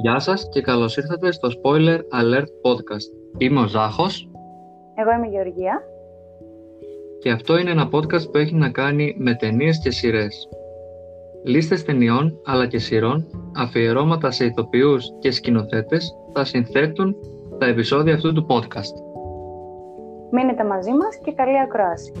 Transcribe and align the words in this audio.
Γεια 0.00 0.18
σας 0.18 0.48
και 0.48 0.60
καλώς 0.60 0.96
ήρθατε 0.96 1.32
στο 1.32 1.48
Spoiler 1.48 1.98
Alert 1.98 2.46
Podcast. 2.62 3.38
Είμαι 3.38 3.60
ο 3.60 3.66
Ζάχος. 3.66 4.30
Εγώ 4.94 5.12
είμαι 5.12 5.26
η 5.26 5.30
Γεωργία. 5.30 5.82
Και 7.18 7.30
αυτό 7.30 7.58
είναι 7.58 7.70
ένα 7.70 7.88
podcast 7.92 8.30
που 8.30 8.38
έχει 8.38 8.54
να 8.54 8.70
κάνει 8.70 9.14
με 9.18 9.34
ταινίες 9.34 9.78
και 9.78 9.90
σειρές. 9.90 10.48
Λίστες 11.44 11.84
ταινιών 11.84 12.40
αλλά 12.44 12.66
και 12.66 12.78
σειρών, 12.78 13.26
αφιερώματα 13.56 14.30
σε 14.30 14.44
ηθοποιούς 14.44 15.06
και 15.18 15.30
σκηνοθέτες 15.30 16.14
θα 16.32 16.44
συνθέτουν 16.44 17.16
τα 17.58 17.66
επεισόδια 17.66 18.14
αυτού 18.14 18.32
του 18.32 18.46
podcast. 18.48 18.94
Μείνετε 20.30 20.64
μαζί 20.64 20.90
μας 20.90 21.18
και 21.24 21.32
καλή 21.32 21.60
ακρόαση. 21.60 22.12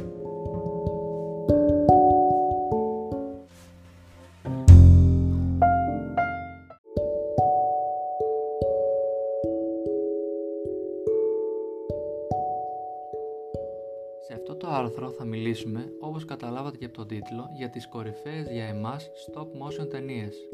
Μιλήσουμε, 15.48 15.92
όπως 16.00 16.24
καταλάβατε 16.24 16.76
και 16.76 16.84
από 16.84 16.94
τον 16.94 17.06
τίτλο, 17.06 17.50
για 17.56 17.68
τις 17.68 17.88
κορυφαίες 17.88 18.50
για 18.50 18.64
εμάς 18.64 19.10
stop 19.26 19.42
motion 19.42 19.90
ταινίες. 19.90 20.48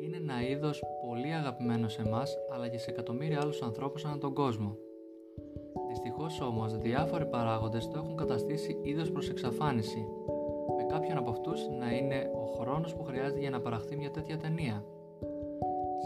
Είναι 0.00 0.16
ένα 0.16 0.48
είδος 0.48 0.82
πολύ 1.06 1.32
αγαπημένο 1.34 1.88
σε 1.88 2.02
εμάς, 2.02 2.36
αλλά 2.52 2.68
και 2.68 2.78
σε 2.78 2.90
εκατομμύρια 2.90 3.40
άλλους 3.40 3.62
ανθρώπους 3.62 4.04
ανά 4.04 4.18
τον 4.18 4.34
κόσμο. 4.34 4.76
Δυστυχώς 5.88 6.40
όμως, 6.40 6.76
διάφοροι 6.76 7.26
παράγοντες 7.26 7.88
το 7.88 7.98
έχουν 7.98 8.16
καταστήσει 8.16 8.78
είδος 8.82 9.10
προς 9.10 9.28
εξαφάνιση, 9.28 10.06
με 10.76 10.84
κάποιον 10.88 11.16
από 11.16 11.30
αυτούς 11.30 11.60
να 11.78 11.92
είναι 11.92 12.30
ο 12.34 12.46
χρόνος 12.46 12.94
που 12.94 13.04
χρειάζεται 13.04 13.40
για 13.40 13.50
να 13.50 13.60
παραχθεί 13.60 13.96
μια 13.96 14.10
τέτοια 14.10 14.36
ταινία. 14.36 14.84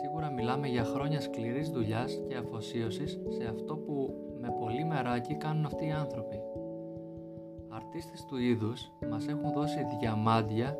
Σίγουρα 0.00 0.30
μιλάμε 0.30 0.66
για 0.66 0.84
χρόνια 0.84 1.20
σκληρής 1.20 1.70
δουλειάς 1.70 2.20
και 2.28 2.36
αφοσίωσης 2.36 3.20
σε 3.28 3.44
αυτό 3.48 3.76
που 3.76 4.14
με 4.40 4.48
πολύ 4.60 4.84
μεράκι 4.84 5.34
κάνουν 5.34 5.64
αυτοί 5.64 5.86
οι 5.86 5.90
άνθρωποι 5.90 6.47
αρτίστες 7.78 8.24
του 8.24 8.36
είδους 8.36 8.90
μας 9.10 9.28
έχουν 9.28 9.52
δώσει 9.52 9.78
διαμάντια 10.00 10.76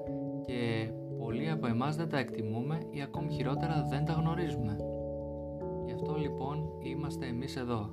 και 0.46 0.90
πολλοί 1.18 1.50
από 1.50 1.66
εμάς 1.66 1.96
δεν 1.96 2.08
τα 2.08 2.18
εκτιμούμε 2.18 2.78
ή 2.90 3.02
ακόμη 3.02 3.32
χειρότερα 3.32 3.86
δεν 3.90 4.04
τα 4.04 4.12
γνωρίζουμε. 4.12 4.76
Γι' 5.86 5.92
αυτό 5.92 6.14
λοιπόν 6.14 6.70
είμαστε 6.82 7.26
εμείς 7.26 7.56
εδώ. 7.56 7.90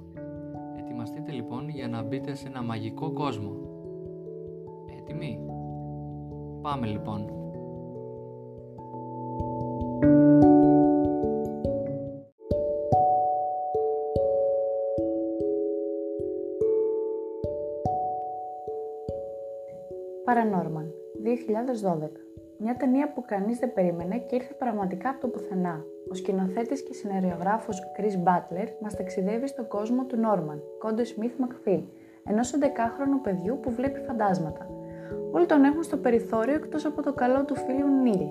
Ετοιμαστείτε 0.78 1.32
λοιπόν 1.32 1.70
για 1.70 1.88
να 1.88 2.02
μπείτε 2.02 2.36
σε 2.36 2.48
ένα 2.48 2.62
μαγικό 2.62 3.12
κόσμο. 3.12 3.52
Έτοιμοι; 4.98 5.40
Πάμε 6.62 6.88
λοιπόν. 6.88 7.45
Paranorman, 20.36 20.88
2012. 21.24 22.10
Μια 22.58 22.76
ταινία 22.76 23.12
που 23.14 23.24
κανείς 23.26 23.60
δεν 23.60 23.74
περίμενε 23.74 24.18
και 24.18 24.36
ήρθε 24.36 24.54
πραγματικά 24.54 25.10
από 25.10 25.20
το 25.22 25.28
πουθενά. 25.28 25.84
Ο 26.12 26.14
σκηνοθέτης 26.14 26.84
και 26.84 26.94
συνεργογράφος 26.94 27.82
Chris 27.98 28.28
Butler 28.28 28.68
μας 28.82 28.96
ταξιδεύει 28.96 29.48
στον 29.48 29.68
κόσμο 29.68 30.04
του 30.04 30.18
Norman, 30.26 30.60
Κόντε 30.80 31.04
Smith 31.04 31.44
McPhee, 31.44 31.84
ενός 32.28 32.54
11χρονου 32.56 33.24
παιδιού 33.24 33.60
που 33.62 33.72
βλέπει 33.72 34.00
φαντάσματα. 34.00 34.70
Όλοι 35.32 35.46
τον 35.46 35.64
έχουν 35.64 35.84
στο 35.84 35.98
περιθώριο 35.98 36.54
εκτός 36.54 36.86
από 36.86 37.02
το 37.02 37.14
καλό 37.14 37.46
του 37.46 37.56
φίλου 37.56 37.88
Νίλ. 38.02 38.28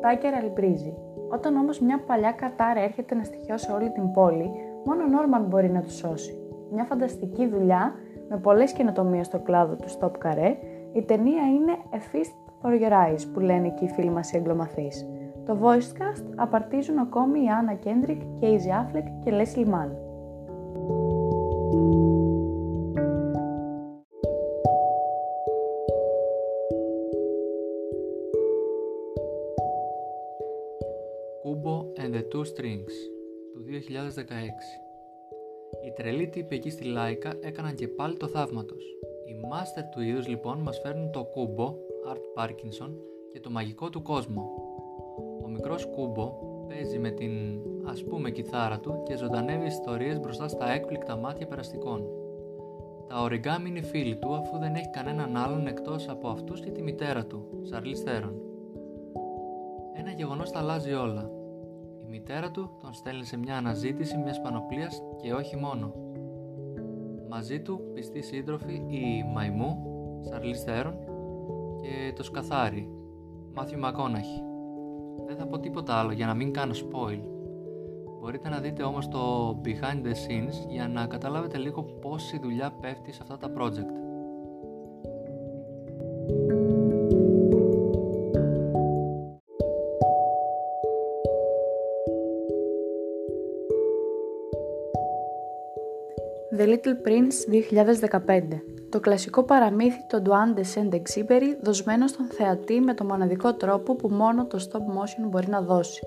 Τάκερ 0.00 0.34
αλπρίζει. 0.34 0.94
Όταν 1.30 1.56
όμως 1.56 1.80
μια 1.80 2.00
παλιά 2.06 2.32
κατάρα 2.32 2.80
έρχεται 2.80 3.14
να 3.14 3.24
στοιχειώσει 3.24 3.72
όλη 3.72 3.90
την 3.90 4.10
πόλη, 4.10 4.50
μόνο 4.84 5.02
ο 5.02 5.06
Νόρμαν 5.06 5.42
μπορεί 5.42 5.70
να 5.70 5.80
τους 5.80 5.96
σώσει. 5.96 6.38
Μια 6.72 6.84
φανταστική 6.84 7.48
δουλειά 7.48 7.94
με 8.28 8.36
πολλές 8.36 8.72
καινοτομίες 8.72 9.26
στο 9.26 9.38
κλάδο 9.38 9.76
του 9.76 9.88
Stop 9.98 10.12
Carré 10.26 10.56
η 10.92 11.02
ταινία 11.02 11.42
είναι 11.42 11.76
A 11.90 11.96
Feast 11.96 12.36
for 12.62 12.80
Your 12.80 12.92
Eyes 12.92 13.20
που 13.32 13.40
λένε 13.40 13.70
και 13.70 13.84
οι 13.84 13.88
φίλοι 13.88 14.10
μας 14.10 14.32
οι 14.32 14.36
εγκλωμαθείς. 14.36 15.06
Το 15.46 15.58
voice 15.62 15.98
cast 15.98 16.24
απαρτίζουν 16.36 16.98
ακόμη 16.98 17.40
η 17.40 17.46
Anna 17.48 17.86
Kendrick 17.86 18.20
και 18.40 18.46
η 18.46 18.60
Affleck 18.66 19.04
και 19.24 19.30
Leslie 19.30 19.66
Mann. 19.66 19.90
Kubo 31.42 31.76
and 32.02 32.14
the 32.14 32.24
Two 32.32 32.44
Strings 32.44 32.94
του 33.52 33.64
2016 33.68 33.70
Οι 35.86 35.92
τρελοί 35.96 36.28
τύποι 36.28 36.54
εκεί 36.54 36.70
στη 36.70 36.84
Λάικα 36.84 37.32
έκαναν 37.40 37.74
και 37.74 37.88
πάλι 37.88 38.16
το 38.16 38.28
θαύμα 38.28 38.64
τους. 38.64 38.84
Οι 39.28 39.46
μάστερ 39.48 39.84
του 39.84 40.00
είδους 40.00 40.28
λοιπόν 40.28 40.58
μας 40.58 40.78
φέρνουν 40.78 41.10
το 41.10 41.24
Κούμπο, 41.24 41.74
Art 42.12 42.42
Parkinson, 42.42 42.90
και 43.32 43.40
το 43.40 43.50
μαγικό 43.50 43.90
του 43.90 44.02
κόσμο. 44.02 44.50
Ο 45.44 45.48
μικρός 45.48 45.86
Κούμπο 45.86 46.32
παίζει 46.68 46.98
με 46.98 47.10
την 47.10 47.32
ας 47.86 48.04
πούμε 48.04 48.30
κιθάρα 48.30 48.78
του 48.80 49.02
και 49.04 49.16
ζωντανεύει 49.16 49.66
ιστορίες 49.66 50.20
μπροστά 50.20 50.48
στα 50.48 50.70
έκπληκτα 50.70 51.16
μάτια 51.16 51.46
περαστικών. 51.46 52.04
Τα 53.08 53.20
οριγκάμι 53.20 53.68
είναι 53.68 53.82
φίλοι 53.82 54.16
του 54.16 54.34
αφού 54.34 54.58
δεν 54.58 54.74
έχει 54.74 54.90
κανέναν 54.90 55.36
άλλον 55.36 55.66
εκτός 55.66 56.08
από 56.08 56.28
αυτούς 56.28 56.60
και 56.60 56.70
τη 56.70 56.82
μητέρα 56.82 57.26
του, 57.26 57.48
Σαρλίς 57.62 58.00
Θέρον. 58.00 58.42
Ένα 59.92 60.10
γεγονός 60.10 60.50
τα 60.50 60.58
αλλάζει 60.58 60.92
όλα. 60.92 61.30
Η 62.00 62.08
μητέρα 62.08 62.50
του 62.50 62.70
τον 62.80 62.92
στέλνει 62.92 63.24
σε 63.24 63.36
μια 63.36 63.56
αναζήτηση 63.56 64.16
μιας 64.16 64.40
πανοπλίας 64.40 65.02
και 65.22 65.32
όχι 65.32 65.56
μόνο. 65.56 65.92
Μαζί 67.28 67.60
του 67.60 67.80
πιστοί 67.94 68.22
σύντροφοι 68.22 68.72
η 68.72 69.24
Μαϊμού, 69.34 69.76
Σαρλίς 70.20 70.62
Θέρον 70.62 70.94
και 71.80 72.12
το 72.16 72.22
Σκαθάρι, 72.22 72.88
Μάθιου 73.54 73.78
Μακόναχη. 73.78 74.42
Δεν 75.26 75.36
θα 75.36 75.46
πω 75.46 75.58
τίποτα 75.58 75.94
άλλο 75.94 76.12
για 76.12 76.26
να 76.26 76.34
μην 76.34 76.52
κάνω 76.52 76.72
spoil. 76.72 77.20
Μπορείτε 78.20 78.48
να 78.48 78.58
δείτε 78.60 78.82
όμως 78.82 79.08
το 79.08 79.50
behind 79.64 80.06
the 80.06 80.12
scenes 80.12 80.68
για 80.68 80.88
να 80.88 81.06
καταλάβετε 81.06 81.58
λίγο 81.58 81.82
πόση 81.82 82.38
δουλειά 82.38 82.70
πέφτει 82.80 83.12
σε 83.12 83.20
αυτά 83.22 83.36
τα 83.36 83.52
project. 83.58 83.98
The 96.58 96.66
Little 96.66 96.96
Prince 97.06 97.36
2015 98.30 98.40
Το 98.88 99.00
κλασικό 99.00 99.42
παραμύθι 99.42 99.98
των 100.08 100.22
Duan 100.24 100.58
de 100.58 100.62
Saint-Exupéry 100.62 101.56
δοσμένο 101.62 102.06
στον 102.06 102.26
θεατή 102.26 102.80
με 102.80 102.94
το 102.94 103.04
μοναδικό 103.04 103.54
τρόπο 103.54 103.94
που 103.94 104.08
μόνο 104.08 104.46
το 104.46 104.68
stop 104.70 104.78
motion 104.78 105.28
μπορεί 105.28 105.48
να 105.48 105.60
δώσει. 105.60 106.00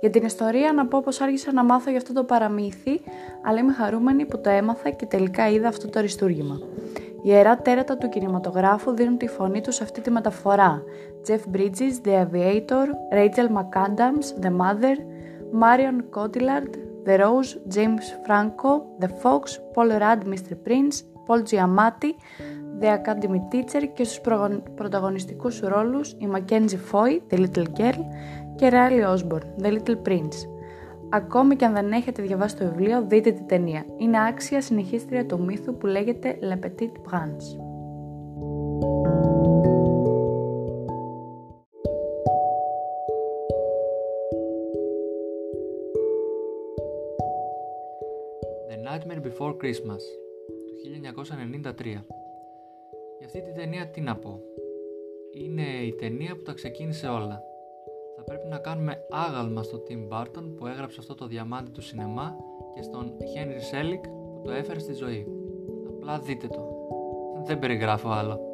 Για 0.00 0.10
την 0.10 0.24
ιστορία 0.24 0.72
να 0.72 0.86
πω 0.86 1.00
πως 1.00 1.20
άρχισα 1.20 1.52
να 1.52 1.64
μάθω 1.64 1.90
για 1.90 1.98
αυτό 1.98 2.12
το 2.12 2.24
παραμύθι, 2.24 3.00
αλλά 3.44 3.58
είμαι 3.58 3.72
χαρούμενη 3.72 4.26
που 4.26 4.40
το 4.40 4.50
έμαθα 4.50 4.90
και 4.90 5.06
τελικά 5.06 5.50
είδα 5.50 5.68
αυτό 5.68 5.88
το 5.88 5.98
αριστούργημα. 5.98 6.58
Οι 6.96 7.28
ιερά 7.28 7.56
τέρατα 7.56 7.96
του 7.96 8.08
κινηματογράφου 8.08 8.94
δίνουν 8.94 9.16
τη 9.16 9.26
φωνή 9.26 9.60
τους 9.60 9.74
σε 9.74 9.82
αυτή 9.82 10.00
τη 10.00 10.10
μεταφορά. 10.10 10.82
Jeff 11.28 11.56
Bridges, 11.56 12.06
The 12.06 12.24
Aviator, 12.24 12.86
Rachel 13.12 13.48
McAdams, 13.56 14.44
The 14.44 14.50
Mother, 14.50 14.96
Marion 15.60 16.18
Cotillard, 16.18 16.91
The 17.04 17.16
Rose, 17.18 17.58
James 17.74 18.06
Franco, 18.24 18.70
The 19.00 19.08
Fox, 19.22 19.42
Paul 19.74 19.90
Rudd, 20.02 20.20
Mr. 20.32 20.54
Prince, 20.66 20.96
Paul 21.26 21.42
Giamatti, 21.50 22.12
The 22.80 22.88
Academy 22.98 23.40
Teacher 23.50 23.86
και 23.94 24.04
στους 24.04 24.20
πρωταγωνιστικούς 24.74 25.60
ρόλους 25.60 26.10
η 26.10 26.28
Mackenzie 26.32 26.92
Foy, 26.92 27.20
The 27.30 27.38
Little 27.38 27.66
Girl 27.78 28.04
και 28.56 28.70
Riley 28.72 29.14
Osborne, 29.14 29.62
The 29.62 29.78
Little 29.78 30.08
Prince. 30.08 30.48
Ακόμη 31.10 31.56
και 31.56 31.64
αν 31.64 31.72
δεν 31.72 31.92
έχετε 31.92 32.22
διαβάσει 32.22 32.56
το 32.56 32.64
βιβλίο, 32.64 33.04
δείτε 33.08 33.30
την 33.30 33.46
ταινία. 33.46 33.84
Είναι 33.96 34.24
άξια 34.24 34.60
συνεχίστρια 34.60 35.26
του 35.26 35.44
μύθου 35.44 35.76
που 35.76 35.86
λέγεται 35.86 36.38
Le 36.42 36.66
Petit 36.66 36.90
Prince. 48.72 48.88
Nightmare 48.88 49.22
Before 49.22 49.56
Christmas 49.56 50.02
του 50.46 51.00
1993. 51.82 51.84
Για 53.18 53.26
αυτή 53.26 53.42
την 53.42 53.54
ταινία 53.54 53.86
τι 53.88 54.00
να 54.00 54.16
πω. 54.16 54.40
Είναι 55.32 55.62
η 55.62 55.94
ταινία 55.94 56.36
που 56.36 56.42
τα 56.42 56.52
ξεκίνησε 56.52 57.06
όλα. 57.06 57.42
Θα 58.16 58.22
πρέπει 58.22 58.48
να 58.48 58.58
κάνουμε 58.58 59.06
άγαλμα 59.10 59.62
στο 59.62 59.82
Tim 59.88 60.08
Burton 60.08 60.54
που 60.56 60.66
έγραψε 60.66 60.96
αυτό 61.00 61.14
το 61.14 61.26
διαμάντι 61.26 61.70
του 61.70 61.82
σινεμά 61.82 62.36
και 62.74 62.82
στον 62.82 63.12
Henry 63.18 63.74
Selick 63.74 64.00
που 64.34 64.40
το 64.44 64.50
έφερε 64.50 64.78
στη 64.78 64.92
ζωή. 64.92 65.26
Απλά 65.88 66.18
δείτε 66.18 66.46
το. 66.46 66.86
Δεν 67.44 67.58
περιγράφω 67.58 68.08
άλλο. 68.08 68.51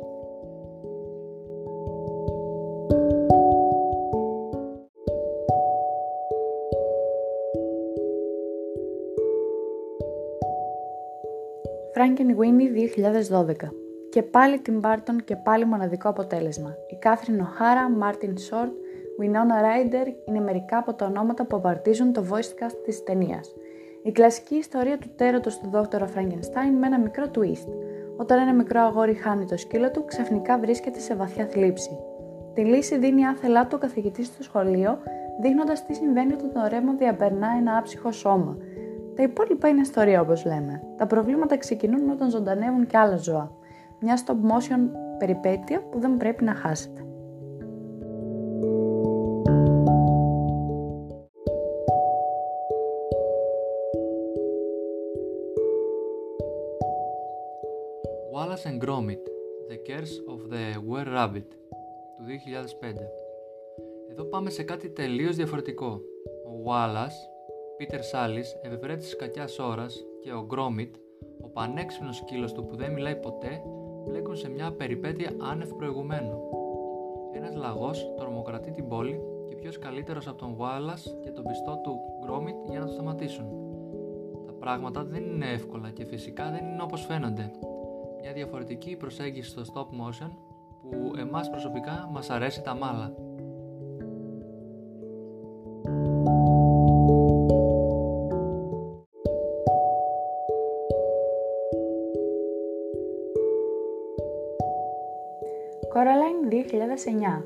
Frankenweenie 12.08 12.70
2012 13.30 13.68
και 14.10 14.22
πάλι 14.22 14.58
Tim 14.58 14.80
Burton 14.84 15.16
και 15.24 15.36
πάλι 15.36 15.64
μοναδικό 15.64 16.08
αποτέλεσμα. 16.08 16.74
Η 16.90 16.96
Κάθριν 16.96 17.40
Οχάρα, 17.40 17.90
Μάρτιν 17.90 18.38
Σόρτ, 18.38 18.72
Winona 19.20 19.62
Ryder 19.64 20.06
είναι 20.28 20.40
μερικά 20.40 20.78
από 20.78 20.94
τα 20.94 21.06
ονόματα 21.06 21.44
που 21.44 21.56
απαρτίζουν 21.56 22.12
το 22.12 22.24
voice 22.30 22.64
cast 22.64 22.76
της 22.84 23.02
ταινίας. 23.02 23.54
Η 24.02 24.12
κλασική 24.12 24.54
ιστορία 24.54 24.98
του 24.98 25.10
τέρατος 25.16 25.58
του 25.58 25.68
δόκτωρα 25.70 26.06
Frankenstein 26.06 26.72
με 26.80 26.86
ένα 26.86 26.98
μικρό 26.98 27.24
twist. 27.34 27.68
Όταν 28.16 28.38
ένα 28.38 28.54
μικρό 28.54 28.80
αγόρι 28.80 29.14
χάνει 29.14 29.44
το 29.44 29.56
σκύλο 29.56 29.90
του, 29.90 30.04
ξαφνικά 30.04 30.58
βρίσκεται 30.58 30.98
σε 30.98 31.14
βαθιά 31.14 31.46
θλίψη. 31.46 31.98
Τη 32.54 32.64
λύση 32.64 32.98
δίνει 32.98 33.26
άθελά 33.26 33.66
του 33.66 33.72
ο 33.74 33.78
καθηγητής 33.78 34.26
στο 34.26 34.42
σχολείο, 34.42 34.98
δείχνοντας 35.40 35.86
τι 35.86 35.94
συμβαίνει 35.94 36.32
όταν 36.32 36.52
το 36.52 36.60
ρεύμα 36.68 36.92
διαπερνά 36.92 37.48
ένα 37.58 37.76
άψυχο 37.76 38.12
σώμα. 38.12 38.56
Τα 39.18 39.24
υπόλοιπα 39.24 39.68
είναι 39.68 39.80
ιστορία 39.80 40.20
όπως 40.20 40.44
λέμε. 40.44 40.82
Τα 40.96 41.06
προβλήματα 41.06 41.56
ξεκινούν 41.56 42.10
όταν 42.10 42.30
ζωντανεύουν 42.30 42.86
και 42.86 42.96
άλλα 42.96 43.16
ζώα. 43.16 43.52
Μια 44.00 44.18
stop 44.26 44.32
motion 44.32 44.80
περιπέτεια 45.18 45.82
που 45.82 45.98
δεν 45.98 46.16
πρέπει 46.16 46.44
να 46.44 46.54
χάσετε. 46.54 47.02
Wallace 58.34 58.66
and 58.70 58.84
Gromit 58.84 59.22
The 59.70 59.78
Curse 59.88 60.16
of 60.32 60.52
the 60.52 60.64
Were 60.90 61.08
Rabbit 61.16 61.48
του 62.16 62.24
2005 62.82 62.92
Εδώ 64.10 64.24
πάμε 64.24 64.50
σε 64.50 64.62
κάτι 64.62 64.90
τελείως 64.90 65.36
διαφορετικό. 65.36 66.00
Ο 66.46 66.70
Wallace, 66.70 67.37
Peter 67.78 68.00
Sallis, 68.12 68.46
ευευρέτης 68.62 69.16
κακιάς 69.16 69.58
ώρας 69.58 70.04
και 70.20 70.32
ο 70.32 70.46
Gromit, 70.50 70.90
ο 71.40 71.48
πανέξυπνος 71.48 72.16
σκύλος 72.16 72.52
του 72.52 72.64
που 72.64 72.76
δεν 72.76 72.92
μιλάει 72.92 73.16
ποτέ, 73.16 73.62
μπλέκουν 74.04 74.36
σε 74.36 74.48
μια 74.48 74.72
περιπέτεια 74.72 75.32
άνευ 75.38 75.72
προηγουμένου. 75.72 76.40
Ένας 77.32 77.54
λαγός 77.54 78.12
τρομοκρατεί 78.16 78.70
την 78.70 78.88
πόλη 78.88 79.20
και 79.48 79.54
ποιος 79.54 79.78
καλύτερος 79.78 80.28
από 80.28 80.38
τον 80.38 80.56
Wallace 80.58 81.20
και 81.22 81.30
τον 81.30 81.44
πιστό 81.44 81.80
του 81.82 81.98
Gromit 82.26 82.70
για 82.70 82.80
να 82.80 82.86
το 82.86 82.92
σταματήσουν. 82.92 83.46
Τα 84.46 84.52
πράγματα 84.52 85.04
δεν 85.04 85.22
είναι 85.22 85.50
εύκολα 85.50 85.90
και 85.90 86.04
φυσικά 86.04 86.50
δεν 86.50 86.66
είναι 86.66 86.82
όπως 86.82 87.04
φαίνονται 87.04 87.50
μια 88.20 88.32
διαφορετική 88.32 88.96
προσέγγιση 88.96 89.50
στο 89.50 89.62
stop 89.62 89.86
motion 89.86 90.30
που 90.90 91.12
εμάς 91.18 91.50
προσωπικά 91.50 92.08
μας 92.12 92.30
αρέσει 92.30 92.62
τα 92.62 92.74
μάλα. 92.74 93.12
2009 106.70 107.44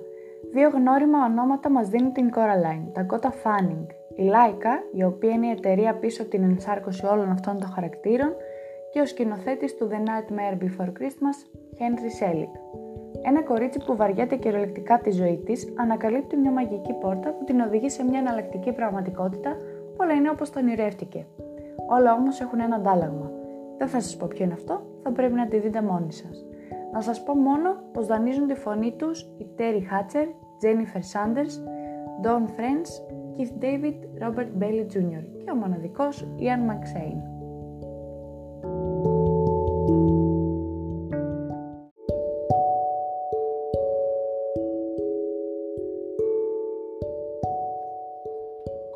Δύο 0.51 0.69
γνώριμα 0.69 1.25
ονόματα 1.25 1.71
μας 1.71 1.89
δίνουν 1.89 2.13
την 2.13 2.31
Coraline, 2.35 2.93
τα 2.93 3.07
Kota 3.11 3.29
Fanning. 3.29 3.87
Η 4.17 4.31
Laika, 4.35 4.97
η 4.99 5.05
οποία 5.05 5.31
είναι 5.31 5.47
η 5.47 5.51
εταιρεία 5.51 5.95
πίσω 5.95 6.23
από 6.23 6.31
την 6.31 6.43
ενσάρκωση 6.43 7.07
όλων 7.07 7.31
αυτών 7.31 7.59
των 7.59 7.69
χαρακτήρων, 7.69 8.35
και 8.93 9.01
ο 9.01 9.07
σκηνοθέτης 9.07 9.77
του 9.77 9.89
The 9.91 9.95
Nightmare 9.95 10.63
Before 10.63 10.89
Christmas, 10.89 11.37
Henry 11.79 12.11
Selick. 12.21 12.53
Ένα 13.23 13.43
κορίτσι 13.43 13.79
που 13.87 13.97
βαριέται 13.97 14.37
κυριολεκτικά 14.37 14.99
τη 14.99 15.11
ζωή 15.11 15.43
της 15.45 15.73
ανακαλύπτει 15.77 16.37
μια 16.37 16.51
μαγική 16.51 16.93
πόρτα 16.93 17.31
που 17.33 17.45
την 17.45 17.61
οδηγεί 17.61 17.89
σε 17.89 18.05
μια 18.05 18.19
εναλλακτική 18.19 18.73
πραγματικότητα 18.73 19.51
που 19.93 19.97
όλα 20.01 20.13
είναι 20.13 20.31
όπως 20.31 20.51
το 20.51 20.59
ονειρεύτηκε. 20.59 21.27
Όλα 21.89 22.15
όμως 22.15 22.41
έχουν 22.41 22.61
ένα 22.61 22.77
αντάλλαγμα. 22.77 23.31
Δεν 23.79 23.89
θα 23.89 24.01
σας 24.01 24.17
πω 24.17 24.27
ποιο 24.27 24.45
είναι 24.45 24.55
αυτό, 24.55 24.83
θα 25.03 25.13
πρέπει 25.13 25.35
να 25.35 25.47
τη 25.47 25.59
δείτε 25.59 25.83
μόνοι 25.83 26.13
σας. 26.13 26.45
Να 26.93 27.01
σας 27.01 27.23
πω 27.23 27.35
μόνο 27.35 27.75
πως 27.93 28.07
δανείζουν 28.07 28.47
τη 28.47 28.55
φωνή 28.55 28.93
τους 28.93 29.21
οι 29.21 29.47
Terry 29.59 29.81
Hatcher, 29.81 30.27
Jennifer 30.63 31.03
Sanders, 31.13 31.55
Don 32.25 32.43
Friends, 32.47 32.91
Keith 33.37 33.65
David, 33.65 33.97
Robert 34.23 34.63
Bailey 34.63 34.87
Jr. 34.95 35.25
και 35.45 35.51
ο 35.51 35.55
μοναδικός 35.55 36.27
Ian 36.39 36.71
McShane. 36.71 37.23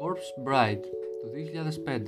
Corpse 0.00 0.48
Bride 0.48 0.84
του 1.20 1.28
2005 1.86 2.02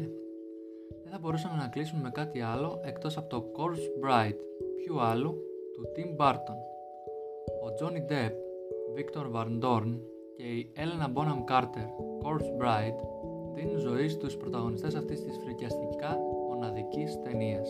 Δεν 1.02 1.12
θα 1.12 1.19
μπορούσαμε 1.20 1.56
να 1.56 1.69
κλείσουμε 1.69 2.02
με 2.02 2.11
κάτι 2.11 2.40
άλλο 2.40 2.81
εκτός 2.85 3.17
από 3.17 3.29
το 3.29 3.52
Corpse 3.56 4.06
Bride, 4.06 4.38
ποιου 4.76 5.00
άλλου, 5.00 5.43
του 5.78 5.92
Tim 5.96 6.20
Burton. 6.20 6.58
Ο 7.64 7.66
Johnny 7.78 8.12
Depp, 8.12 8.34
Victor 8.96 9.26
Van 9.34 9.64
Dorn 9.64 9.98
και 10.36 10.42
η 10.42 10.72
Elena 10.76 11.06
Bonham 11.14 11.44
Carter, 11.50 11.88
Corpse 12.22 12.62
Bride, 12.62 13.00
δίνουν 13.54 13.78
ζωή 13.78 14.08
στους 14.08 14.36
πρωταγωνιστές 14.36 14.94
αυτής 14.94 15.22
της 15.22 15.38
φρικιαστικά 15.44 16.19
μοναδικής 16.48 17.22
ταινίας. 17.22 17.69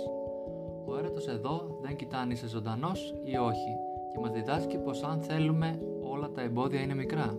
Ο 0.86 0.96
έρωτος 0.98 1.28
εδώ 1.28 1.78
δεν 1.82 1.96
κοιτά 1.96 2.18
αν 2.18 2.30
είσαι 2.30 2.48
ζωντανός 2.48 3.14
ή 3.24 3.36
όχι 3.36 3.72
και 4.12 4.18
μας 4.20 4.32
διδάσκει 4.32 4.78
πως 4.78 5.02
αν 5.02 5.22
θέλουμε 5.22 5.80
όλα 6.02 6.30
τα 6.30 6.40
εμπόδια 6.42 6.80
είναι 6.80 6.94
μικρά. 6.94 7.38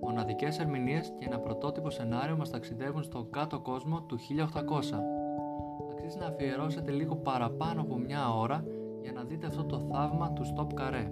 Μοναδικές 0.00 0.58
ερμηνείες 0.58 1.12
και 1.18 1.26
ένα 1.26 1.38
πρωτότυπο 1.38 1.90
σενάριο 1.90 2.36
μας 2.36 2.50
ταξιδεύουν 2.50 3.02
στο 3.02 3.26
κάτω 3.30 3.60
κόσμο 3.60 4.00
του 4.00 4.18
1800. 4.18 5.00
Αξίζει 5.90 6.18
να 6.18 6.26
αφιερώσετε 6.26 6.90
λίγο 6.90 7.16
παραπάνω 7.16 7.80
από 7.80 7.96
μια 7.96 8.34
ώρα 8.34 8.64
για 9.04 9.12
να 9.12 9.24
δείτε 9.24 9.46
αυτό 9.46 9.64
το 9.64 9.78
θαύμα 9.78 10.32
του 10.32 10.42
Stop 10.42 10.80
Carré. 10.80 11.10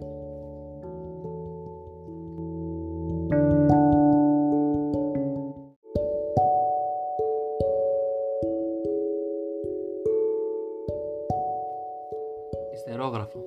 Ιστερόγραφο 12.74 13.44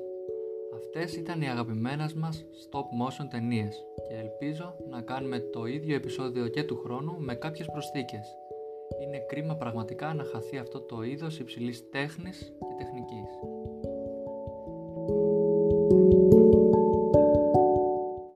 Αυτές 0.75 1.15
ήταν 1.15 1.41
οι 1.41 1.50
αγαπημένες 1.50 2.13
μας 2.13 2.46
stop 2.46 2.79
motion 2.79 3.27
ταινίες 3.29 3.86
και 4.08 4.15
ελπίζω 4.15 4.75
να 4.89 5.01
κάνουμε 5.01 5.39
το 5.39 5.65
ίδιο 5.65 5.96
επεισόδιο 5.96 6.48
και 6.48 6.63
του 6.63 6.77
χρόνου 6.77 7.15
με 7.20 7.36
κάποιες 7.36 7.67
προσθήκες. 7.72 8.38
Είναι 9.03 9.20
κρίμα 9.20 9.55
πραγματικά 9.55 10.13
να 10.13 10.24
χαθεί 10.24 10.58
αυτό 10.58 10.81
το 10.81 11.03
είδος 11.03 11.39
υψηλής 11.39 11.89
τέχνης 11.89 12.53
και 12.60 12.84
τεχνικής. 12.84 13.54